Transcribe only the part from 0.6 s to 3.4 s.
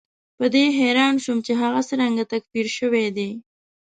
حیران شوم چې هغه څرنګه تکفیر شوی دی.